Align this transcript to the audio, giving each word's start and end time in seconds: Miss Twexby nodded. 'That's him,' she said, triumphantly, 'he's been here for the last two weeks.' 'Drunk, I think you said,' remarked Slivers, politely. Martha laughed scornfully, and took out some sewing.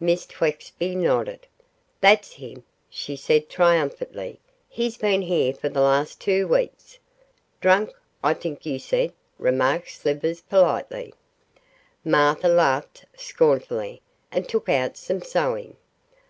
Miss 0.00 0.24
Twexby 0.24 0.94
nodded. 0.94 1.46
'That's 2.00 2.32
him,' 2.32 2.64
she 2.88 3.16
said, 3.16 3.50
triumphantly, 3.50 4.40
'he's 4.66 4.96
been 4.96 5.20
here 5.20 5.52
for 5.52 5.68
the 5.68 5.82
last 5.82 6.22
two 6.22 6.48
weeks.' 6.48 6.98
'Drunk, 7.60 7.90
I 8.22 8.32
think 8.32 8.64
you 8.64 8.78
said,' 8.78 9.12
remarked 9.36 9.90
Slivers, 9.90 10.40
politely. 10.40 11.12
Martha 12.02 12.48
laughed 12.48 13.04
scornfully, 13.14 14.00
and 14.32 14.48
took 14.48 14.70
out 14.70 14.96
some 14.96 15.20
sewing. 15.20 15.76